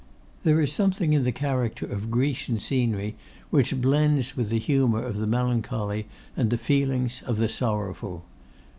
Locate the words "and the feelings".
6.35-7.21